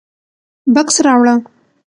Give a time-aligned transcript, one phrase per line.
[0.73, 1.33] _بکس راوړه.